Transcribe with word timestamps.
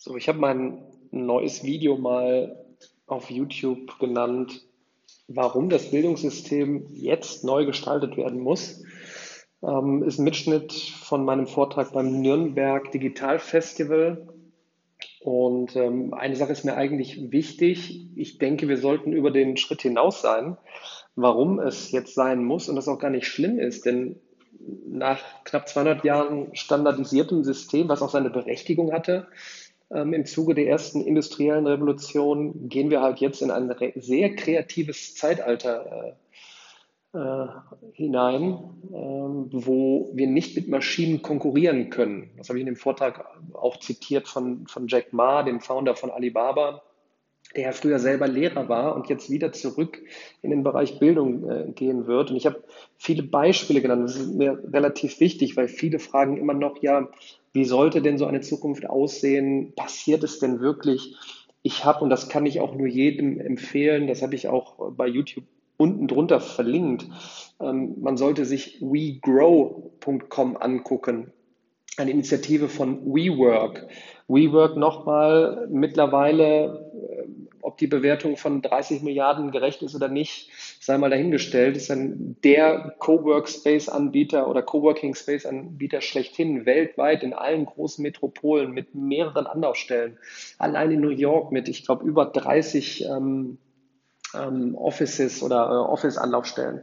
So, 0.00 0.16
ich 0.16 0.28
habe 0.28 0.38
mein 0.38 0.80
neues 1.10 1.64
Video 1.64 1.98
mal 1.98 2.64
auf 3.08 3.32
YouTube 3.32 3.98
genannt, 3.98 4.64
warum 5.26 5.70
das 5.70 5.90
Bildungssystem 5.90 6.86
jetzt 6.92 7.42
neu 7.42 7.66
gestaltet 7.66 8.16
werden 8.16 8.38
muss. 8.38 8.84
Ähm, 9.60 10.04
ist 10.04 10.20
ein 10.20 10.24
Mitschnitt 10.24 10.72
von 10.72 11.24
meinem 11.24 11.48
Vortrag 11.48 11.92
beim 11.92 12.20
Nürnberg 12.20 12.92
Digital 12.92 13.40
Festival. 13.40 14.28
Und 15.18 15.74
ähm, 15.74 16.14
eine 16.14 16.36
Sache 16.36 16.52
ist 16.52 16.64
mir 16.64 16.76
eigentlich 16.76 17.32
wichtig. 17.32 18.08
Ich 18.14 18.38
denke, 18.38 18.68
wir 18.68 18.78
sollten 18.78 19.12
über 19.12 19.32
den 19.32 19.56
Schritt 19.56 19.82
hinaus 19.82 20.22
sein, 20.22 20.56
warum 21.16 21.58
es 21.58 21.90
jetzt 21.90 22.14
sein 22.14 22.44
muss 22.44 22.68
und 22.68 22.76
das 22.76 22.86
auch 22.86 23.00
gar 23.00 23.10
nicht 23.10 23.26
schlimm 23.26 23.58
ist, 23.58 23.84
denn 23.84 24.20
nach 24.86 25.20
knapp 25.42 25.68
200 25.68 26.04
Jahren 26.04 26.54
standardisiertem 26.54 27.42
System, 27.42 27.88
was 27.88 28.02
auch 28.02 28.10
seine 28.10 28.30
Berechtigung 28.30 28.92
hatte, 28.92 29.26
ähm, 29.90 30.12
Im 30.12 30.26
Zuge 30.26 30.54
der 30.54 30.68
ersten 30.68 31.00
industriellen 31.00 31.66
Revolution 31.66 32.68
gehen 32.68 32.90
wir 32.90 33.00
halt 33.00 33.18
jetzt 33.20 33.40
in 33.42 33.50
ein 33.50 33.74
sehr 33.96 34.34
kreatives 34.36 35.14
Zeitalter 35.14 36.14
äh, 37.12 37.18
äh, 37.18 37.46
hinein, 37.92 38.52
äh, 38.90 38.94
wo 38.94 40.10
wir 40.12 40.26
nicht 40.26 40.56
mit 40.56 40.68
Maschinen 40.68 41.22
konkurrieren 41.22 41.88
können. 41.88 42.30
Das 42.36 42.48
habe 42.48 42.58
ich 42.58 42.62
in 42.62 42.66
dem 42.66 42.76
Vortrag 42.76 43.24
auch 43.54 43.78
zitiert 43.78 44.28
von, 44.28 44.66
von 44.66 44.88
Jack 44.88 45.12
Ma, 45.12 45.42
dem 45.42 45.60
Founder 45.60 45.96
von 45.96 46.10
Alibaba 46.10 46.82
der 47.54 47.62
ja 47.64 47.72
früher 47.72 47.98
selber 47.98 48.28
Lehrer 48.28 48.68
war 48.68 48.94
und 48.94 49.08
jetzt 49.08 49.30
wieder 49.30 49.52
zurück 49.52 50.02
in 50.42 50.50
den 50.50 50.62
Bereich 50.62 50.98
Bildung 50.98 51.48
äh, 51.48 51.72
gehen 51.72 52.06
wird. 52.06 52.30
Und 52.30 52.36
ich 52.36 52.46
habe 52.46 52.62
viele 52.98 53.22
Beispiele 53.22 53.80
genannt. 53.80 54.04
Das 54.04 54.16
ist 54.16 54.34
mir 54.34 54.62
relativ 54.70 55.18
wichtig, 55.20 55.56
weil 55.56 55.68
viele 55.68 55.98
fragen 55.98 56.36
immer 56.36 56.54
noch, 56.54 56.82
ja, 56.82 57.08
wie 57.58 57.64
sollte 57.64 58.00
denn 58.00 58.18
so 58.18 58.26
eine 58.26 58.40
Zukunft 58.40 58.88
aussehen? 58.88 59.72
Passiert 59.74 60.22
es 60.22 60.38
denn 60.38 60.60
wirklich? 60.60 61.16
Ich 61.62 61.84
habe, 61.84 62.04
und 62.04 62.10
das 62.10 62.28
kann 62.28 62.46
ich 62.46 62.60
auch 62.60 62.76
nur 62.76 62.86
jedem 62.86 63.40
empfehlen, 63.40 64.06
das 64.06 64.22
habe 64.22 64.36
ich 64.36 64.46
auch 64.46 64.92
bei 64.92 65.08
YouTube 65.08 65.42
unten 65.76 66.06
drunter 66.06 66.38
verlinkt, 66.38 67.06
ähm, 67.60 67.96
man 68.00 68.16
sollte 68.16 68.44
sich 68.44 68.80
wegrow.com 68.80 70.56
angucken 70.56 71.32
eine 71.96 72.12
Initiative 72.12 72.68
von 72.68 73.04
WeWork. 73.04 73.88
WeWork 74.28 74.76
nochmal 74.76 75.66
mittlerweile, 75.68 76.88
ob 77.62 77.78
die 77.78 77.86
Bewertung 77.86 78.36
von 78.36 78.62
30 78.62 79.02
Milliarden 79.02 79.50
gerecht 79.50 79.82
ist 79.82 79.94
oder 79.94 80.08
nicht, 80.08 80.50
sei 80.80 80.98
mal 80.98 81.10
dahingestellt, 81.10 81.76
ist 81.76 81.90
dann 81.90 82.36
der 82.44 82.94
Coworkspace-Anbieter 82.98 84.48
oder 84.48 84.62
Coworking-Space-Anbieter 84.62 86.00
schlechthin 86.00 86.66
weltweit 86.66 87.22
in 87.22 87.34
allen 87.34 87.66
großen 87.66 88.02
Metropolen 88.02 88.72
mit 88.72 88.94
mehreren 88.94 89.46
Anlaufstellen. 89.46 90.18
Allein 90.58 90.90
in 90.90 91.00
New 91.00 91.08
York 91.08 91.52
mit, 91.52 91.68
ich 91.68 91.84
glaube, 91.84 92.04
über 92.04 92.26
30 92.26 93.04
ähm, 93.04 93.58
ähm, 94.34 94.74
Offices 94.74 95.42
oder 95.42 95.68
äh, 95.68 95.90
Office-Anlaufstellen. 95.90 96.82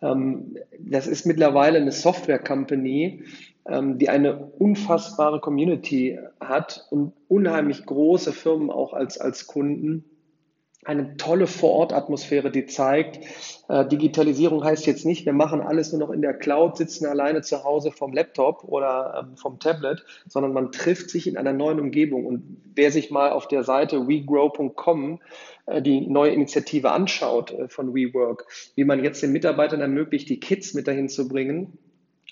Ähm, 0.00 0.56
das 0.78 1.06
ist 1.06 1.26
mittlerweile 1.26 1.78
eine 1.78 1.92
Software-Company, 1.92 3.24
ähm, 3.66 3.98
die 3.98 4.08
eine 4.08 4.36
unfassbare 4.58 5.40
Community 5.40 6.18
hat 6.40 6.86
und 6.90 7.12
unheimlich 7.28 7.86
große 7.86 8.32
Firmen 8.32 8.70
auch 8.70 8.92
als, 8.92 9.18
als 9.18 9.46
Kunden. 9.46 10.04
Eine 10.84 11.16
tolle 11.16 11.46
Vorortatmosphäre, 11.46 12.50
die 12.50 12.66
zeigt, 12.66 13.20
äh, 13.68 13.86
Digitalisierung 13.86 14.64
heißt 14.64 14.84
jetzt 14.86 15.06
nicht, 15.06 15.24
wir 15.26 15.32
machen 15.32 15.60
alles 15.60 15.92
nur 15.92 16.00
noch 16.00 16.10
in 16.10 16.22
der 16.22 16.34
Cloud, 16.34 16.76
sitzen 16.76 17.06
alleine 17.06 17.42
zu 17.42 17.62
Hause 17.62 17.92
vom 17.92 18.12
Laptop 18.12 18.64
oder 18.64 19.22
ähm, 19.22 19.36
vom 19.36 19.60
Tablet, 19.60 20.04
sondern 20.26 20.52
man 20.52 20.72
trifft 20.72 21.10
sich 21.10 21.28
in 21.28 21.36
einer 21.36 21.52
neuen 21.52 21.78
Umgebung. 21.78 22.26
Und 22.26 22.56
wer 22.74 22.90
sich 22.90 23.12
mal 23.12 23.30
auf 23.30 23.46
der 23.46 23.62
Seite 23.62 24.08
wegrow.com 24.08 25.20
äh, 25.66 25.80
die 25.80 26.00
neue 26.08 26.32
Initiative 26.32 26.90
anschaut 26.90 27.52
äh, 27.52 27.68
von 27.68 27.94
WeWork, 27.94 28.46
wie 28.74 28.84
man 28.84 29.04
jetzt 29.04 29.22
den 29.22 29.30
Mitarbeitern 29.30 29.80
ermöglicht, 29.80 30.28
die 30.28 30.40
Kids 30.40 30.74
mit 30.74 30.88
dahin 30.88 31.08
zu 31.08 31.28
bringen, 31.28 31.78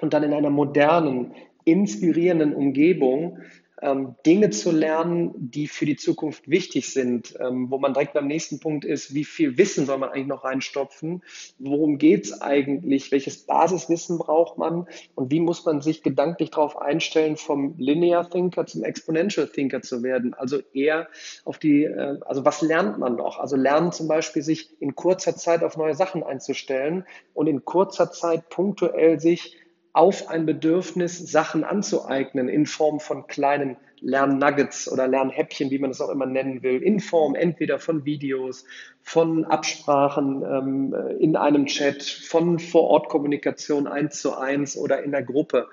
und 0.00 0.14
dann 0.14 0.22
in 0.22 0.32
einer 0.32 0.50
modernen, 0.50 1.34
inspirierenden 1.64 2.54
Umgebung 2.54 3.38
ähm, 3.82 4.14
Dinge 4.26 4.50
zu 4.50 4.70
lernen, 4.70 5.32
die 5.36 5.66
für 5.66 5.86
die 5.86 5.96
Zukunft 5.96 6.48
wichtig 6.48 6.92
sind, 6.92 7.34
ähm, 7.40 7.70
wo 7.70 7.78
man 7.78 7.94
direkt 7.94 8.12
beim 8.12 8.26
nächsten 8.26 8.60
Punkt 8.60 8.84
ist, 8.84 9.14
wie 9.14 9.24
viel 9.24 9.56
Wissen 9.56 9.86
soll 9.86 9.98
man 9.98 10.10
eigentlich 10.10 10.26
noch 10.26 10.44
reinstopfen, 10.44 11.22
worum 11.58 11.98
geht 11.98 12.26
es 12.26 12.40
eigentlich, 12.42 13.10
welches 13.10 13.46
Basiswissen 13.46 14.18
braucht 14.18 14.58
man? 14.58 14.86
Und 15.14 15.30
wie 15.30 15.40
muss 15.40 15.64
man 15.64 15.80
sich 15.80 16.02
gedanklich 16.02 16.50
darauf 16.50 16.76
einstellen, 16.76 17.36
vom 17.36 17.74
Linear 17.78 18.28
Thinker 18.28 18.66
zum 18.66 18.84
Exponential 18.84 19.48
Thinker 19.48 19.82
zu 19.82 20.02
werden, 20.02 20.34
also 20.34 20.58
eher 20.72 21.08
auf 21.44 21.58
die, 21.58 21.84
äh, 21.84 22.18
also 22.26 22.44
was 22.44 22.62
lernt 22.62 22.98
man 22.98 23.16
noch, 23.16 23.38
also 23.38 23.56
lernen 23.56 23.92
zum 23.92 24.08
Beispiel 24.08 24.42
sich 24.42 24.70
in 24.80 24.94
kurzer 24.94 25.36
Zeit 25.36 25.64
auf 25.64 25.76
neue 25.76 25.94
Sachen 25.94 26.22
einzustellen 26.22 27.04
und 27.34 27.46
in 27.46 27.64
kurzer 27.64 28.10
Zeit 28.10 28.48
punktuell 28.50 29.20
sich 29.20 29.56
auf 29.92 30.28
ein 30.28 30.46
Bedürfnis, 30.46 31.18
Sachen 31.18 31.64
anzueignen 31.64 32.48
in 32.48 32.66
Form 32.66 33.00
von 33.00 33.26
kleinen 33.26 33.76
Lernnuggets 34.00 34.90
oder 34.90 35.06
Lernhäppchen, 35.06 35.70
wie 35.70 35.78
man 35.78 35.90
es 35.90 36.00
auch 36.00 36.08
immer 36.08 36.26
nennen 36.26 36.62
will, 36.62 36.82
in 36.82 37.00
Form 37.00 37.34
entweder 37.34 37.78
von 37.78 38.04
Videos, 38.04 38.64
von 39.02 39.44
Absprachen 39.44 40.42
ähm, 40.42 40.94
in 41.18 41.36
einem 41.36 41.66
Chat, 41.66 42.02
von 42.02 42.58
Vor-Ort-Kommunikation 42.58 43.86
eins 43.86 44.20
zu 44.20 44.36
eins 44.36 44.76
oder 44.76 45.02
in 45.02 45.10
der 45.10 45.22
Gruppe. 45.22 45.68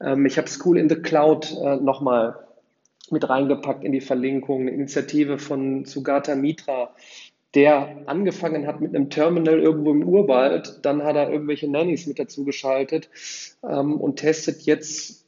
Ähm, 0.00 0.26
ich 0.26 0.38
habe 0.38 0.48
School 0.48 0.78
in 0.78 0.88
the 0.88 0.96
Cloud 0.96 1.52
äh, 1.52 1.76
nochmal 1.76 2.46
mit 3.10 3.28
reingepackt 3.28 3.84
in 3.84 3.92
die 3.92 4.00
Verlinkung, 4.00 4.62
eine 4.62 4.70
Initiative 4.70 5.38
von 5.38 5.84
Sugata 5.84 6.34
Mitra, 6.34 6.94
der 7.54 8.02
angefangen 8.06 8.66
hat 8.66 8.80
mit 8.80 8.94
einem 8.94 9.10
Terminal 9.10 9.60
irgendwo 9.60 9.90
im 9.90 10.08
Urwald, 10.08 10.80
dann 10.82 11.04
hat 11.04 11.16
er 11.16 11.30
irgendwelche 11.30 11.70
Nannies 11.70 12.06
mit 12.06 12.18
dazu 12.18 12.44
geschaltet 12.44 13.10
ähm, 13.62 14.00
und 14.00 14.16
testet 14.16 14.62
jetzt 14.62 15.26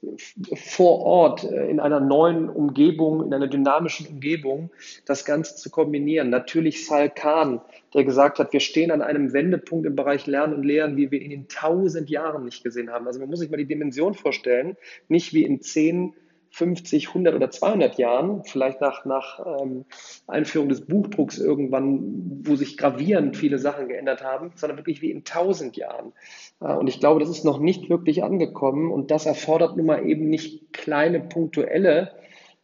vor 0.54 1.00
Ort 1.00 1.44
äh, 1.44 1.68
in 1.68 1.80
einer 1.80 2.00
neuen 2.00 2.48
Umgebung, 2.48 3.26
in 3.26 3.34
einer 3.34 3.46
dynamischen 3.46 4.06
Umgebung, 4.06 4.70
das 5.04 5.26
Ganze 5.26 5.56
zu 5.56 5.68
kombinieren. 5.68 6.30
Natürlich 6.30 6.86
Sal 6.86 7.10
Khan, 7.10 7.60
der 7.92 8.04
gesagt 8.04 8.38
hat, 8.38 8.54
wir 8.54 8.60
stehen 8.60 8.90
an 8.90 9.02
einem 9.02 9.34
Wendepunkt 9.34 9.86
im 9.86 9.94
Bereich 9.94 10.26
Lernen 10.26 10.54
und 10.54 10.62
Lehren, 10.64 10.96
wie 10.96 11.10
wir 11.10 11.20
ihn 11.20 11.30
in 11.30 11.48
tausend 11.48 12.08
Jahren 12.08 12.44
nicht 12.46 12.64
gesehen 12.64 12.90
haben. 12.90 13.06
Also 13.06 13.20
man 13.20 13.28
muss 13.28 13.40
sich 13.40 13.50
mal 13.50 13.58
die 13.58 13.66
Dimension 13.66 14.14
vorstellen, 14.14 14.76
nicht 15.08 15.34
wie 15.34 15.44
in 15.44 15.60
zehn 15.60 16.14
50, 16.54 17.08
100 17.08 17.34
oder 17.34 17.50
200 17.50 17.98
Jahren, 17.98 18.44
vielleicht 18.44 18.80
nach, 18.80 19.04
nach 19.04 19.44
ähm, 19.44 19.86
Einführung 20.28 20.68
des 20.68 20.86
Buchdrucks 20.86 21.38
irgendwann, 21.38 22.42
wo 22.44 22.54
sich 22.54 22.76
gravierend 22.76 23.36
viele 23.36 23.58
Sachen 23.58 23.88
geändert 23.88 24.22
haben, 24.22 24.52
sondern 24.54 24.78
wirklich 24.78 25.02
wie 25.02 25.10
in 25.10 25.18
1000 25.18 25.76
Jahren. 25.76 26.12
Äh, 26.60 26.74
und 26.74 26.86
ich 26.86 27.00
glaube, 27.00 27.18
das 27.18 27.28
ist 27.28 27.44
noch 27.44 27.58
nicht 27.58 27.90
wirklich 27.90 28.22
angekommen 28.22 28.92
und 28.92 29.10
das 29.10 29.26
erfordert 29.26 29.76
nun 29.76 29.86
mal 29.86 30.06
eben 30.06 30.28
nicht 30.30 30.72
kleine 30.72 31.18
punktuelle 31.18 32.12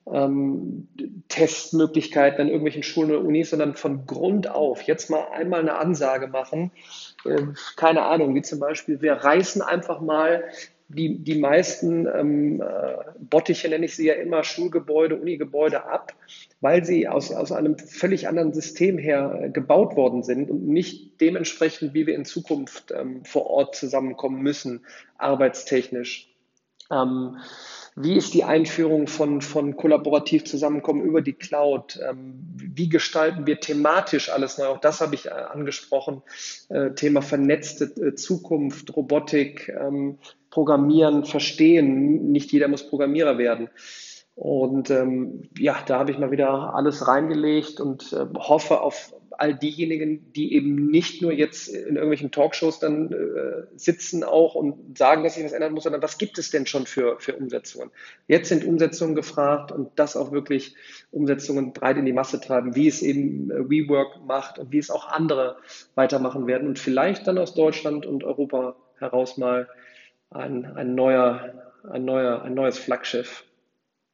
ähm, 0.06 0.88
Testmöglichkeiten 1.28 2.42
an 2.42 2.46
irgendwelchen 2.46 2.84
Schulen 2.84 3.10
oder 3.10 3.24
Unis, 3.24 3.50
sondern 3.50 3.74
von 3.74 4.06
Grund 4.06 4.48
auf 4.48 4.82
jetzt 4.82 5.10
mal 5.10 5.26
einmal 5.32 5.60
eine 5.60 5.78
Ansage 5.78 6.28
machen. 6.28 6.70
Äh, 7.24 7.42
keine 7.76 8.02
Ahnung, 8.02 8.34
wie 8.34 8.42
zum 8.42 8.60
Beispiel, 8.60 9.00
wir 9.00 9.14
reißen 9.14 9.62
einfach 9.62 10.00
mal 10.00 10.44
die, 10.88 11.18
die 11.18 11.38
meisten 11.38 12.06
ähm, 12.06 12.60
äh, 12.60 12.96
Bottiche, 13.18 13.68
nenne 13.68 13.84
ich 13.84 13.94
sie 13.94 14.06
ja 14.06 14.14
immer, 14.14 14.42
Schulgebäude, 14.42 15.16
Unigebäude 15.16 15.84
ab, 15.84 16.14
weil 16.60 16.84
sie 16.84 17.06
aus, 17.06 17.30
aus 17.32 17.52
einem 17.52 17.78
völlig 17.78 18.26
anderen 18.26 18.52
System 18.52 18.98
her 18.98 19.40
äh, 19.40 19.50
gebaut 19.50 19.94
worden 19.94 20.24
sind 20.24 20.50
und 20.50 20.66
nicht 20.66 21.20
dementsprechend, 21.20 21.94
wie 21.94 22.06
wir 22.06 22.16
in 22.16 22.24
Zukunft 22.24 22.90
ähm, 22.90 23.24
vor 23.24 23.46
Ort 23.46 23.76
zusammenkommen 23.76 24.42
müssen, 24.42 24.84
arbeitstechnisch. 25.16 26.28
Ähm, 26.90 27.36
wie 28.02 28.16
ist 28.16 28.34
die 28.34 28.44
Einführung 28.44 29.06
von, 29.06 29.40
von 29.40 29.76
kollaborativ 29.76 30.44
Zusammenkommen 30.44 31.02
über 31.02 31.22
die 31.22 31.32
Cloud? 31.32 31.98
Ähm, 32.08 32.40
wie 32.56 32.88
gestalten 32.88 33.46
wir 33.46 33.60
thematisch 33.60 34.30
alles 34.30 34.58
neu? 34.58 34.66
Auch 34.66 34.80
das 34.80 35.00
habe 35.00 35.14
ich 35.14 35.26
äh, 35.26 35.30
angesprochen. 35.30 36.22
Äh, 36.68 36.92
Thema 36.92 37.22
vernetzte 37.22 37.84
äh, 37.84 38.14
Zukunft, 38.14 38.96
Robotik, 38.96 39.68
ähm, 39.68 40.18
Programmieren, 40.50 41.24
Verstehen. 41.24 42.30
Nicht 42.32 42.52
jeder 42.52 42.68
muss 42.68 42.88
Programmierer 42.88 43.38
werden. 43.38 43.68
Und 44.34 44.90
ähm, 44.90 45.42
ja, 45.58 45.76
da 45.86 45.98
habe 45.98 46.10
ich 46.12 46.18
mal 46.18 46.30
wieder 46.30 46.74
alles 46.74 47.06
reingelegt 47.06 47.80
und 47.80 48.12
äh, 48.12 48.26
hoffe 48.38 48.80
auf 48.80 49.14
all 49.40 49.54
diejenigen, 49.54 50.32
die 50.34 50.54
eben 50.54 50.86
nicht 50.90 51.22
nur 51.22 51.32
jetzt 51.32 51.68
in 51.68 51.96
irgendwelchen 51.96 52.30
Talkshows 52.30 52.78
dann 52.78 53.10
äh, 53.10 53.66
sitzen 53.74 54.22
auch 54.22 54.54
und 54.54 54.98
sagen, 54.98 55.24
dass 55.24 55.34
sich 55.34 55.44
was 55.44 55.52
ändern 55.52 55.72
muss, 55.72 55.84
sondern 55.84 56.02
was 56.02 56.18
gibt 56.18 56.36
es 56.36 56.50
denn 56.50 56.66
schon 56.66 56.84
für, 56.84 57.18
für 57.20 57.34
Umsetzungen? 57.36 57.90
Jetzt 58.28 58.50
sind 58.50 58.66
Umsetzungen 58.66 59.14
gefragt 59.14 59.72
und 59.72 59.90
das 59.96 60.14
auch 60.14 60.30
wirklich 60.30 60.74
Umsetzungen 61.10 61.72
breit 61.72 61.96
in 61.96 62.04
die 62.04 62.12
Masse 62.12 62.38
treiben, 62.38 62.76
wie 62.76 62.86
es 62.86 63.00
eben 63.00 63.50
äh, 63.50 63.70
WeWork 63.70 64.26
macht 64.26 64.58
und 64.58 64.72
wie 64.72 64.78
es 64.78 64.90
auch 64.90 65.08
andere 65.08 65.56
weitermachen 65.94 66.46
werden 66.46 66.68
und 66.68 66.78
vielleicht 66.78 67.26
dann 67.26 67.38
aus 67.38 67.54
Deutschland 67.54 68.04
und 68.04 68.24
Europa 68.24 68.76
heraus 68.98 69.38
mal 69.38 69.68
ein, 70.28 70.66
ein 70.66 70.94
neuer, 70.94 71.72
ein 71.90 72.04
neuer, 72.04 72.42
ein 72.42 72.52
neues 72.52 72.78
Flaggschiff 72.78 73.44